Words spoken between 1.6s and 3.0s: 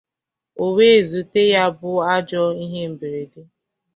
bụ ajọ ihe